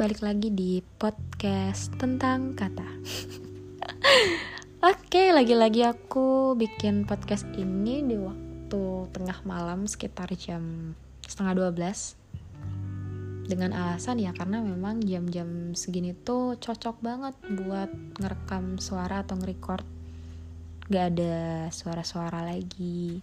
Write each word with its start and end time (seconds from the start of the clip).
balik 0.00 0.24
lagi 0.24 0.48
di 0.48 0.80
podcast 0.96 1.92
tentang 2.00 2.56
kata. 2.56 2.80
Oke, 4.96 5.28
lagi-lagi 5.28 5.84
aku 5.84 6.56
bikin 6.56 7.04
podcast 7.04 7.44
ini 7.52 8.00
di 8.08 8.16
waktu 8.16 9.12
tengah 9.12 9.44
malam 9.44 9.84
sekitar 9.84 10.32
jam 10.40 10.96
setengah 11.28 11.76
12 11.76 12.16
dengan 13.44 13.76
alasan 13.76 14.24
ya 14.24 14.32
karena 14.32 14.64
memang 14.64 15.04
jam-jam 15.04 15.76
segini 15.76 16.16
tuh 16.16 16.56
cocok 16.56 16.96
banget 17.04 17.36
buat 17.60 17.92
ngerekam 18.24 18.80
suara 18.80 19.20
atau 19.20 19.36
ngerecord. 19.36 19.84
Gak 20.88 21.12
ada 21.12 21.68
suara-suara 21.68 22.48
lagi 22.48 23.20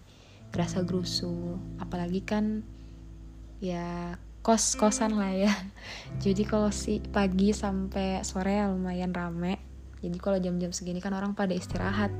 gerasa 0.54 0.86
gerusu. 0.86 1.58
Apalagi 1.82 2.22
kan 2.22 2.62
ya 3.66 4.14
kos 4.42 4.76
kosan 4.80 5.18
lah 5.18 5.34
ya. 5.34 5.54
Jadi 6.24 6.44
kalau 6.48 6.74
si 6.74 7.00
pagi 7.00 7.52
sampai 7.52 8.22
sore 8.24 8.58
ya 8.58 8.72
lumayan 8.72 9.14
rame. 9.14 9.60
Jadi 10.02 10.18
kalau 10.22 10.38
jam-jam 10.38 10.72
segini 10.72 11.02
kan 11.02 11.14
orang 11.14 11.34
pada 11.34 11.54
istirahat. 11.54 12.14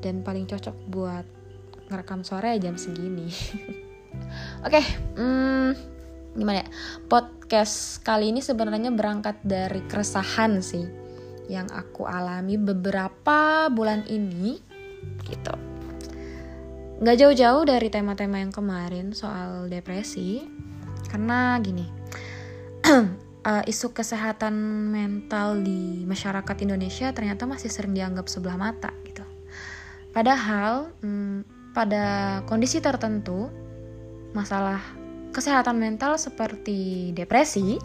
Dan 0.00 0.24
paling 0.24 0.48
cocok 0.48 0.76
buat 0.88 1.26
ngerekam 1.90 2.24
sore 2.24 2.56
ya 2.56 2.70
jam 2.70 2.78
segini. 2.78 3.28
Oke 4.66 4.80
okay, 4.80 4.84
hmm, 5.18 5.70
gimana 6.38 6.64
ya? 6.64 6.68
Podcast 7.06 8.00
kali 8.00 8.32
ini 8.32 8.40
sebenarnya 8.40 8.90
berangkat 8.94 9.42
dari 9.44 9.84
keresahan 9.86 10.62
sih 10.62 10.86
yang 11.50 11.66
aku 11.74 12.06
alami 12.06 12.54
beberapa 12.54 13.66
bulan 13.74 14.06
ini 14.06 14.62
gitu. 15.26 15.54
Nggak 17.02 17.16
jauh-jauh 17.16 17.62
dari 17.66 17.88
tema-tema 17.90 18.38
yang 18.38 18.54
kemarin 18.54 19.10
soal 19.10 19.66
depresi 19.66 20.46
karena 21.10 21.58
gini 21.58 21.86
uh, 22.86 23.62
isu 23.72 23.90
kesehatan 23.90 24.54
mental 24.94 25.58
di 25.60 26.06
masyarakat 26.06 26.56
Indonesia 26.62 27.10
ternyata 27.10 27.50
masih 27.50 27.68
sering 27.68 27.92
dianggap 27.92 28.30
sebelah 28.30 28.56
mata 28.56 28.94
gitu. 29.02 29.26
Padahal 30.10 30.90
hmm, 31.02 31.70
pada 31.74 32.38
kondisi 32.46 32.82
tertentu 32.82 33.50
masalah 34.34 34.78
kesehatan 35.30 35.78
mental 35.78 36.18
seperti 36.18 37.10
depresi 37.14 37.78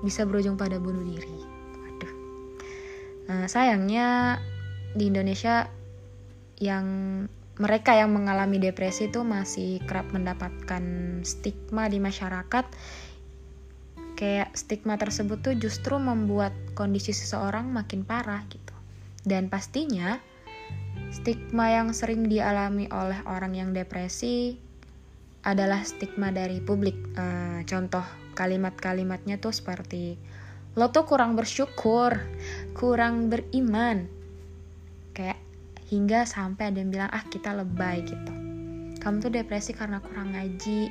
bisa 0.00 0.24
berujung 0.24 0.56
pada 0.56 0.80
bunuh 0.80 1.04
diri. 1.04 1.38
Waduh. 1.78 2.14
Nah, 3.28 3.44
sayangnya 3.48 4.40
di 4.92 5.08
Indonesia 5.08 5.68
yang 6.60 6.86
mereka 7.60 7.92
yang 7.92 8.16
mengalami 8.16 8.56
depresi 8.56 9.12
itu 9.12 9.20
masih 9.20 9.84
kerap 9.84 10.08
mendapatkan 10.08 10.84
stigma 11.20 11.84
di 11.92 12.00
masyarakat. 12.00 12.64
Kayak 14.16 14.56
stigma 14.56 14.96
tersebut 14.96 15.44
tuh 15.44 15.54
justru 15.58 16.00
membuat 16.00 16.54
kondisi 16.72 17.12
seseorang 17.12 17.68
makin 17.68 18.08
parah 18.08 18.40
gitu. 18.48 18.72
Dan 19.20 19.52
pastinya 19.52 20.16
stigma 21.12 21.68
yang 21.68 21.92
sering 21.92 22.24
dialami 22.30 22.88
oleh 22.88 23.20
orang 23.28 23.52
yang 23.52 23.76
depresi 23.76 24.56
adalah 25.44 25.84
stigma 25.84 26.32
dari 26.32 26.62
publik. 26.62 26.96
E, 27.18 27.26
contoh 27.68 28.04
kalimat-kalimatnya 28.32 29.36
tuh 29.36 29.52
seperti 29.52 30.16
lo 30.72 30.88
tuh 30.88 31.04
kurang 31.04 31.36
bersyukur 31.36 32.16
kurang 32.72 33.28
beriman. 33.28 34.08
Kayak 35.12 35.41
hingga 35.92 36.24
sampai 36.24 36.72
ada 36.72 36.80
yang 36.80 36.88
bilang 36.88 37.12
ah 37.12 37.20
kita 37.28 37.52
lebay 37.52 38.00
gitu 38.08 38.32
kamu 39.04 39.20
tuh 39.20 39.28
depresi 39.28 39.76
karena 39.76 40.00
kurang 40.00 40.32
ngaji 40.32 40.88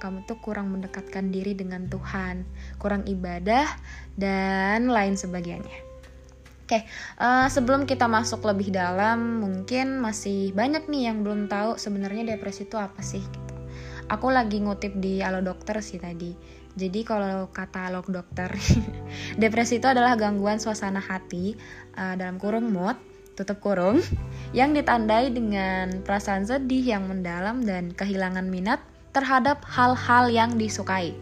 kamu 0.00 0.24
tuh 0.24 0.40
kurang 0.40 0.72
mendekatkan 0.72 1.28
diri 1.28 1.52
dengan 1.52 1.84
Tuhan 1.92 2.48
kurang 2.80 3.04
ibadah 3.04 3.68
dan 4.16 4.88
lain 4.88 5.20
sebagainya 5.20 5.84
Oke, 6.68 6.84
uh, 7.16 7.48
sebelum 7.48 7.88
kita 7.88 8.04
masuk 8.04 8.44
lebih 8.44 8.68
dalam, 8.68 9.40
mungkin 9.40 10.04
masih 10.04 10.52
banyak 10.52 10.84
nih 10.84 11.08
yang 11.08 11.24
belum 11.24 11.48
tahu 11.48 11.80
sebenarnya 11.80 12.36
depresi 12.36 12.68
itu 12.68 12.76
apa 12.76 13.00
sih. 13.00 13.24
Gitu. 13.24 13.54
Aku 14.12 14.28
lagi 14.28 14.60
ngutip 14.60 15.00
di 15.00 15.24
Alo 15.24 15.40
Dokter 15.40 15.80
sih 15.80 15.96
tadi. 15.96 16.36
Jadi 16.76 17.08
kalau 17.08 17.48
kata 17.48 17.88
Alo 17.88 18.04
Dokter, 18.04 18.52
depresi 19.40 19.80
itu 19.80 19.88
adalah 19.88 20.12
gangguan 20.20 20.60
suasana 20.60 21.00
hati 21.00 21.56
uh, 21.96 22.20
dalam 22.20 22.36
kurung 22.36 22.68
mood 22.68 23.07
tutup 23.38 23.62
kurung, 23.62 24.02
yang 24.50 24.74
ditandai 24.74 25.30
dengan 25.30 26.02
perasaan 26.02 26.42
sedih 26.42 26.98
yang 26.98 27.06
mendalam 27.06 27.62
dan 27.62 27.94
kehilangan 27.94 28.50
minat 28.50 28.82
terhadap 29.14 29.62
hal-hal 29.62 30.26
yang 30.26 30.58
disukai. 30.58 31.14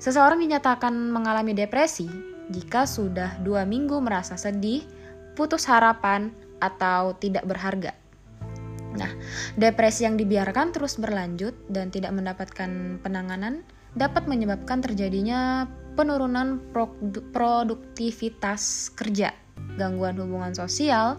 Seseorang 0.00 0.40
dinyatakan 0.40 0.96
mengalami 1.12 1.52
depresi 1.52 2.08
jika 2.48 2.88
sudah 2.88 3.36
dua 3.44 3.68
minggu 3.68 4.00
merasa 4.00 4.40
sedih, 4.40 4.80
putus 5.36 5.68
harapan, 5.68 6.32
atau 6.58 7.14
tidak 7.20 7.46
berharga. 7.46 7.94
Nah, 8.98 9.12
depresi 9.54 10.08
yang 10.08 10.18
dibiarkan 10.18 10.74
terus 10.74 10.98
berlanjut 10.98 11.54
dan 11.70 11.92
tidak 11.92 12.10
mendapatkan 12.10 12.98
penanganan 12.98 13.62
dapat 13.94 14.26
menyebabkan 14.26 14.82
terjadinya 14.82 15.70
penurunan 15.94 16.58
produktivitas 17.30 18.90
kerja 18.94 19.30
gangguan 19.76 20.18
hubungan 20.18 20.54
sosial, 20.54 21.18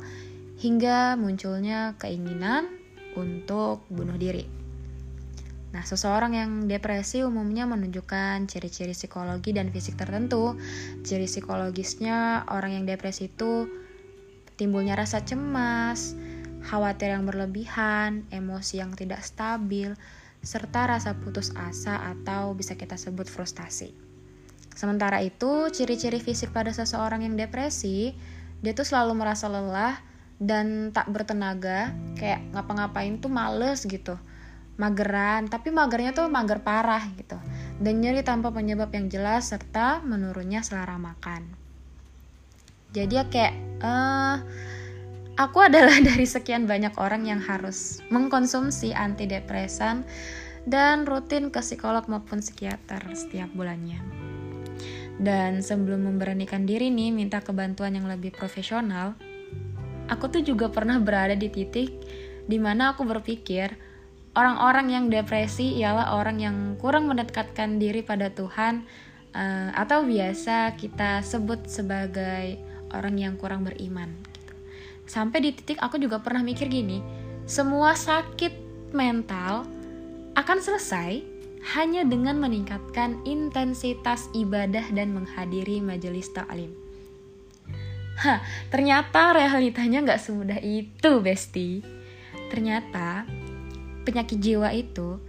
hingga 0.60 1.16
munculnya 1.16 1.96
keinginan 2.00 2.68
untuk 3.16 3.88
bunuh 3.88 4.16
diri. 4.20 4.60
Nah, 5.70 5.86
seseorang 5.86 6.34
yang 6.34 6.52
depresi 6.66 7.22
umumnya 7.22 7.70
menunjukkan 7.70 8.50
ciri-ciri 8.50 8.98
psikologi 8.98 9.54
dan 9.54 9.70
fisik 9.70 10.02
tertentu. 10.02 10.58
Ciri 11.06 11.30
psikologisnya 11.30 12.50
orang 12.50 12.82
yang 12.82 12.86
depresi 12.90 13.30
itu 13.30 13.70
timbulnya 14.58 14.98
rasa 14.98 15.22
cemas, 15.22 16.18
khawatir 16.66 17.14
yang 17.14 17.30
berlebihan, 17.30 18.26
emosi 18.34 18.82
yang 18.82 18.98
tidak 18.98 19.22
stabil, 19.22 19.94
serta 20.42 20.90
rasa 20.90 21.14
putus 21.22 21.54
asa 21.54 22.02
atau 22.18 22.58
bisa 22.58 22.74
kita 22.74 22.98
sebut 22.98 23.30
frustasi. 23.30 24.09
Sementara 24.80 25.20
itu, 25.20 25.68
ciri-ciri 25.76 26.24
fisik 26.24 26.56
pada 26.56 26.72
seseorang 26.72 27.28
yang 27.28 27.36
depresi 27.36 28.16
dia 28.64 28.72
tuh 28.72 28.88
selalu 28.88 29.20
merasa 29.20 29.52
lelah 29.52 30.00
dan 30.40 30.96
tak 30.96 31.12
bertenaga 31.12 31.92
kayak 32.16 32.40
ngapa-ngapain 32.56 33.20
tuh 33.20 33.28
males 33.28 33.84
gitu. 33.84 34.16
Mageran 34.80 35.52
tapi 35.52 35.76
magernya 35.76 36.16
tuh 36.16 36.32
mager 36.32 36.64
parah 36.64 37.04
gitu. 37.20 37.36
Dan 37.76 38.00
nyeri 38.00 38.24
tanpa 38.24 38.56
penyebab 38.56 38.88
yang 38.96 39.12
jelas 39.12 39.52
serta 39.52 40.00
menurunnya 40.00 40.64
selera 40.64 40.96
makan. 40.96 41.44
Jadi 42.96 43.20
ya 43.20 43.28
kayak 43.28 43.56
uh, 43.84 44.40
aku 45.36 45.60
adalah 45.68 46.00
dari 46.00 46.24
sekian 46.24 46.72
banyak 46.72 46.96
orang 46.96 47.28
yang 47.28 47.44
harus 47.44 48.00
mengkonsumsi 48.08 48.96
antidepresan 48.96 50.08
dan 50.64 51.04
rutin 51.04 51.52
ke 51.52 51.60
psikolog 51.60 52.08
maupun 52.08 52.40
psikiater 52.40 53.04
setiap 53.16 53.52
bulannya 53.56 54.19
dan 55.20 55.60
sebelum 55.60 56.08
memberanikan 56.08 56.64
diri 56.64 56.88
nih 56.88 57.12
minta 57.12 57.44
kebantuan 57.44 57.92
yang 57.92 58.08
lebih 58.08 58.32
profesional, 58.32 59.20
aku 60.08 60.32
tuh 60.32 60.42
juga 60.42 60.72
pernah 60.72 60.96
berada 60.98 61.36
di 61.36 61.52
titik 61.52 61.92
di 62.48 62.58
mana 62.58 62.96
aku 62.96 63.04
berpikir 63.04 63.76
orang-orang 64.34 64.96
yang 64.96 65.06
depresi 65.12 65.76
ialah 65.78 66.16
orang 66.16 66.40
yang 66.40 66.58
kurang 66.80 67.12
mendekatkan 67.12 67.78
diri 67.78 68.00
pada 68.00 68.32
Tuhan 68.32 68.88
uh, 69.36 69.70
atau 69.76 70.08
biasa 70.08 70.74
kita 70.80 71.20
sebut 71.22 71.68
sebagai 71.68 72.58
orang 72.96 73.20
yang 73.20 73.34
kurang 73.36 73.68
beriman. 73.68 74.10
Gitu. 74.34 74.54
Sampai 75.06 75.44
di 75.44 75.52
titik 75.54 75.78
aku 75.84 76.00
juga 76.02 76.24
pernah 76.24 76.42
mikir 76.42 76.72
gini, 76.72 77.04
semua 77.44 77.94
sakit 77.94 78.70
mental 78.96 79.68
akan 80.34 80.58
selesai 80.64 81.39
hanya 81.76 82.08
dengan 82.08 82.40
meningkatkan 82.40 83.20
intensitas 83.28 84.32
ibadah 84.32 84.88
dan 84.96 85.12
menghadiri 85.12 85.84
majelis 85.84 86.32
ta'lim. 86.32 86.72
Hah, 88.20 88.44
ternyata 88.68 89.32
realitanya 89.32 90.04
nggak 90.04 90.20
semudah 90.20 90.60
itu, 90.60 91.24
Besti. 91.24 91.80
Ternyata 92.52 93.24
penyakit 94.04 94.40
jiwa 94.44 94.76
itu 94.76 95.24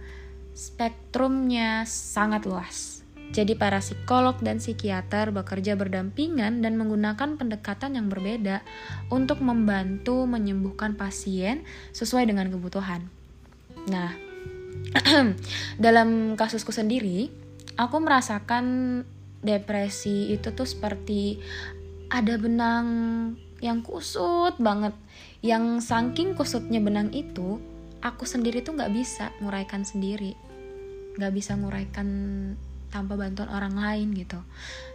spektrumnya 0.51 1.87
sangat 1.87 2.43
luas. 2.43 3.01
Jadi 3.31 3.55
para 3.55 3.79
psikolog 3.79 4.35
dan 4.43 4.59
psikiater 4.59 5.31
bekerja 5.31 5.79
berdampingan 5.79 6.59
dan 6.59 6.75
menggunakan 6.75 7.39
pendekatan 7.39 7.95
yang 7.95 8.11
berbeda 8.11 8.59
untuk 9.07 9.39
membantu 9.39 10.27
menyembuhkan 10.27 10.99
pasien 10.99 11.63
sesuai 11.95 12.27
dengan 12.27 12.51
kebutuhan. 12.51 13.07
Nah, 13.87 14.30
dalam 15.85 16.35
kasusku 16.35 16.75
sendiri, 16.75 17.31
aku 17.79 17.95
merasakan 18.03 18.65
depresi 19.41 20.35
itu 20.35 20.53
tuh 20.53 20.67
seperti 20.67 21.39
ada 22.11 22.35
benang 22.35 22.87
yang 23.63 23.81
kusut 23.81 24.59
banget. 24.59 24.93
Yang 25.41 25.89
saking 25.89 26.37
kusutnya 26.37 26.83
benang 26.83 27.09
itu, 27.15 27.57
aku 28.03 28.27
sendiri 28.27 28.61
tuh 28.61 28.77
nggak 28.77 28.93
bisa 28.93 29.33
nguraikan 29.41 29.81
sendiri, 29.87 30.37
nggak 31.17 31.33
bisa 31.33 31.57
nguraikan 31.57 32.07
tanpa 32.91 33.15
bantuan 33.15 33.49
orang 33.49 33.79
lain 33.79 34.11
gitu. 34.13 34.37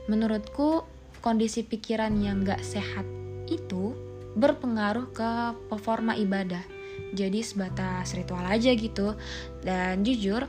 Menurutku 0.06 0.84
kondisi 1.25 1.67
pikiran 1.67 2.12
yang 2.22 2.46
gak 2.46 2.62
sehat 2.62 3.02
itu 3.50 3.96
berpengaruh 4.37 5.11
ke 5.17 5.31
performa 5.72 6.12
ibadah 6.14 6.75
jadi 7.12 7.40
sebatas 7.40 8.12
ritual 8.14 8.44
aja 8.44 8.72
gitu 8.75 9.16
dan 9.64 10.04
jujur 10.04 10.44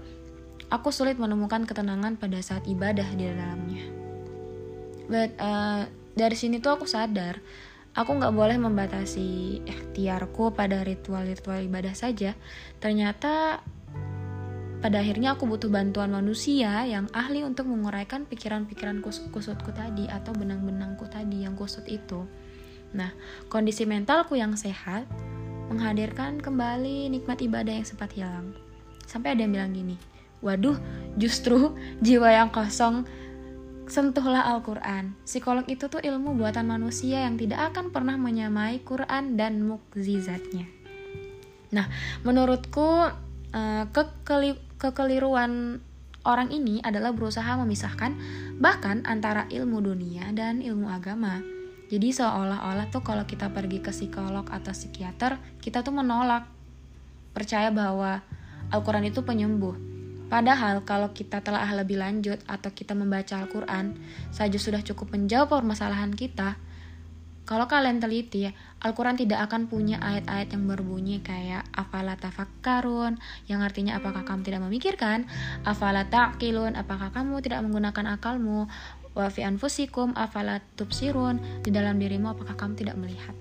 aku 0.68 0.90
sulit 0.92 1.16
menemukan 1.16 1.64
ketenangan 1.64 2.20
pada 2.20 2.40
saat 2.44 2.68
ibadah 2.68 3.08
di 3.16 3.24
dalamnya 3.28 3.86
but 5.08 5.32
uh, 5.40 5.88
dari 6.18 6.36
sini 6.36 6.60
tuh 6.60 6.76
aku 6.76 6.86
sadar 6.90 7.40
aku 7.98 8.14
nggak 8.14 8.36
boleh 8.38 8.58
membatasi 8.62 9.60
ikhtiarku 9.66 10.54
pada 10.54 10.86
ritual-ritual 10.86 11.66
ibadah 11.66 11.98
saja. 11.98 12.38
Ternyata 12.78 13.66
pada 14.78 15.02
akhirnya 15.02 15.34
aku 15.34 15.50
butuh 15.50 15.74
bantuan 15.74 16.14
manusia 16.14 16.86
yang 16.86 17.10
ahli 17.10 17.42
untuk 17.42 17.66
menguraikan 17.66 18.30
pikiran-pikiran 18.30 19.02
kusutku 19.02 19.74
tadi 19.74 20.06
atau 20.06 20.38
benang-benangku 20.38 21.10
tadi 21.10 21.42
yang 21.42 21.58
kusut 21.58 21.90
itu. 21.90 22.30
Nah, 22.94 23.12
kondisi 23.50 23.90
mentalku 23.90 24.38
yang 24.38 24.54
sehat 24.54 25.10
menghadirkan 25.68 26.40
kembali 26.40 27.12
nikmat 27.12 27.44
ibadah 27.44 27.74
yang 27.76 27.88
sempat 27.88 28.12
hilang. 28.16 28.56
Sampai 29.08 29.36
ada 29.36 29.44
yang 29.48 29.54
bilang 29.56 29.72
gini, 29.72 29.96
waduh 30.44 30.76
justru 31.16 31.76
jiwa 32.04 32.32
yang 32.32 32.50
kosong 32.52 33.08
sentuhlah 33.88 34.44
Al-Quran. 34.52 35.16
Psikolog 35.24 35.64
itu 35.72 35.88
tuh 35.88 36.04
ilmu 36.04 36.36
buatan 36.36 36.68
manusia 36.68 37.24
yang 37.24 37.40
tidak 37.40 37.72
akan 37.72 37.96
pernah 37.96 38.20
menyamai 38.20 38.84
Quran 38.84 39.40
dan 39.40 39.64
mukjizatnya. 39.64 40.68
Nah, 41.72 41.88
menurutku 42.24 43.12
uh, 43.56 43.86
kekeliruan 44.80 45.80
orang 46.28 46.52
ini 46.52 46.84
adalah 46.84 47.16
berusaha 47.16 47.56
memisahkan 47.64 48.12
bahkan 48.60 49.08
antara 49.08 49.48
ilmu 49.48 49.80
dunia 49.80 50.36
dan 50.36 50.60
ilmu 50.60 50.92
agama. 50.92 51.40
Jadi 51.88 52.12
seolah-olah 52.12 52.92
tuh 52.92 53.00
kalau 53.00 53.24
kita 53.24 53.48
pergi 53.52 53.80
ke 53.80 53.96
psikolog 53.96 54.44
atau 54.52 54.76
psikiater, 54.76 55.40
kita 55.64 55.84
tuh 55.84 55.96
menolak. 55.96 56.48
Percaya 57.32 57.72
bahwa 57.72 58.20
Al-Quran 58.72 59.08
itu 59.08 59.24
penyembuh. 59.24 59.76
Padahal 60.28 60.84
kalau 60.84 61.16
kita 61.16 61.40
telah 61.40 61.64
lebih 61.72 62.04
lanjut 62.04 62.44
atau 62.52 62.68
kita 62.76 62.92
membaca 62.92 63.40
Al-Quran 63.40 63.96
saja 64.36 64.60
sudah 64.60 64.84
cukup 64.84 65.16
menjawab 65.16 65.64
permasalahan 65.64 66.12
kita, 66.12 66.60
kalau 67.48 67.64
kalian 67.64 68.04
teliti, 68.04 68.44
Al-Quran 68.84 69.16
tidak 69.16 69.48
akan 69.48 69.72
punya 69.72 70.04
ayat-ayat 70.04 70.52
yang 70.52 70.68
berbunyi 70.68 71.24
kayak 71.24 71.64
afala 71.72 72.20
tafakkarun, 72.20 73.16
yang 73.48 73.64
artinya 73.64 73.96
apakah 73.96 74.28
kamu 74.28 74.44
tidak 74.44 74.68
memikirkan, 74.68 75.24
afala 75.64 76.12
ta'qilun, 76.12 76.76
apakah 76.76 77.08
kamu 77.16 77.40
tidak 77.40 77.64
menggunakan 77.64 78.20
akalmu, 78.20 78.68
wa 79.18 79.26
fi 79.34 79.42
anfusikum 79.42 80.14
tubsirun, 80.78 81.42
di 81.66 81.74
dalam 81.74 81.98
dirimu 81.98 82.38
apakah 82.38 82.54
kamu 82.54 82.78
tidak 82.78 82.96
melihat. 83.02 83.34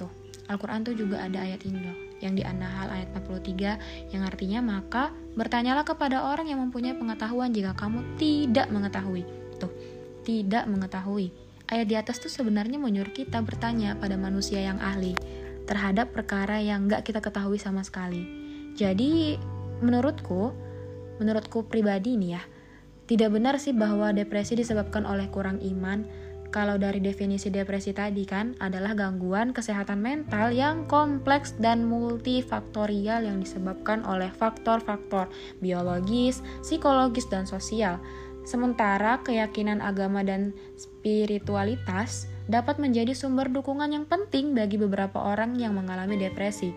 Tuh, 0.00 0.08
Al-Quran 0.48 0.80
tuh 0.80 0.96
juga 0.96 1.20
ada 1.20 1.44
ayat 1.44 1.60
ini 1.68 1.78
loh 1.84 1.96
yang 2.24 2.32
di 2.32 2.40
An-Nahl 2.40 2.88
ayat 2.88 3.12
43 3.12 4.16
yang 4.16 4.24
artinya 4.24 4.64
maka 4.64 5.12
bertanyalah 5.36 5.84
kepada 5.84 6.24
orang 6.32 6.48
yang 6.48 6.64
mempunyai 6.64 6.96
pengetahuan 6.96 7.52
jika 7.52 7.76
kamu 7.76 8.00
tidak 8.16 8.72
mengetahui. 8.72 9.28
Tuh, 9.60 9.68
tidak 10.24 10.64
mengetahui. 10.64 11.28
Ayat 11.68 11.86
di 11.88 11.96
atas 12.00 12.16
tuh 12.20 12.32
sebenarnya 12.32 12.80
menyuruh 12.80 13.12
kita 13.12 13.44
bertanya 13.44 13.96
pada 14.00 14.16
manusia 14.16 14.64
yang 14.64 14.80
ahli 14.80 15.12
terhadap 15.68 16.12
perkara 16.12 16.60
yang 16.60 16.88
nggak 16.88 17.04
kita 17.04 17.20
ketahui 17.20 17.60
sama 17.60 17.84
sekali. 17.84 18.24
Jadi 18.76 19.36
menurutku, 19.84 20.52
menurutku 21.20 21.64
pribadi 21.68 22.16
nih 22.20 22.30
ya, 22.36 22.42
tidak 23.04 23.36
benar 23.36 23.60
sih 23.60 23.76
bahwa 23.76 24.12
depresi 24.16 24.56
disebabkan 24.56 25.04
oleh 25.04 25.28
kurang 25.28 25.60
iman 25.60 26.08
kalau 26.54 26.78
dari 26.78 27.02
definisi 27.02 27.50
depresi 27.50 27.90
tadi 27.90 28.22
kan 28.22 28.54
adalah 28.62 28.94
gangguan 28.94 29.50
kesehatan 29.50 29.98
mental 29.98 30.54
yang 30.54 30.86
kompleks 30.86 31.50
dan 31.58 31.82
multifaktorial 31.82 33.26
yang 33.26 33.42
disebabkan 33.42 34.06
oleh 34.06 34.30
faktor-faktor 34.30 35.26
biologis, 35.58 36.46
psikologis, 36.62 37.26
dan 37.26 37.42
sosial. 37.42 37.98
Sementara 38.46 39.18
keyakinan 39.26 39.82
agama 39.82 40.22
dan 40.22 40.54
spiritualitas 40.78 42.30
dapat 42.46 42.78
menjadi 42.78 43.18
sumber 43.18 43.50
dukungan 43.50 43.90
yang 43.90 44.06
penting 44.06 44.54
bagi 44.54 44.78
beberapa 44.78 45.18
orang 45.18 45.58
yang 45.58 45.74
mengalami 45.74 46.14
depresi. 46.22 46.70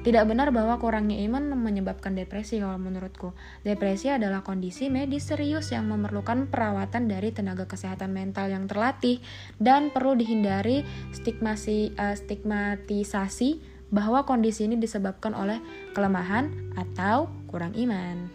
Tidak 0.00 0.24
benar 0.24 0.48
bahwa 0.48 0.80
kurangnya 0.80 1.20
iman 1.28 1.52
menyebabkan 1.60 2.16
depresi 2.16 2.56
kalau 2.56 2.80
menurutku. 2.80 3.36
Depresi 3.60 4.08
adalah 4.08 4.40
kondisi 4.40 4.88
medis 4.88 5.28
serius 5.28 5.76
yang 5.76 5.92
memerlukan 5.92 6.48
perawatan 6.48 7.04
dari 7.04 7.36
tenaga 7.36 7.68
kesehatan 7.68 8.08
mental 8.08 8.48
yang 8.48 8.64
terlatih 8.64 9.20
dan 9.60 9.92
perlu 9.92 10.16
dihindari 10.16 10.88
stigmasi, 11.12 11.92
uh, 12.00 12.16
stigmatisasi 12.16 13.60
bahwa 13.92 14.24
kondisi 14.24 14.64
ini 14.64 14.80
disebabkan 14.80 15.36
oleh 15.36 15.60
kelemahan 15.92 16.48
atau 16.80 17.28
kurang 17.52 17.76
iman. 17.76 18.32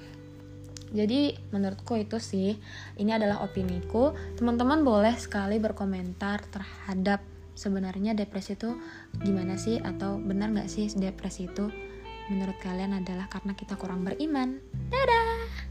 Jadi 0.93 1.33
menurutku 1.49 1.97
itu 1.97 2.21
sih, 2.21 2.61
ini 3.01 3.11
adalah 3.11 3.41
opiniku. 3.41 4.13
Teman-teman 4.37 4.85
boleh 4.85 5.17
sekali 5.17 5.57
berkomentar 5.57 6.45
terhadap 6.53 7.25
sebenarnya 7.55 8.13
depresi 8.13 8.53
itu 8.53 8.75
gimana 9.23 9.55
sih? 9.57 9.81
Atau 9.81 10.21
benar 10.21 10.51
nggak 10.51 10.69
sih 10.69 10.91
depresi 10.93 11.49
itu 11.49 11.71
menurut 12.29 12.57
kalian 12.61 13.01
adalah 13.01 13.25
karena 13.31 13.57
kita 13.57 13.79
kurang 13.79 14.05
beriman? 14.05 14.61
Dadah 14.93 15.64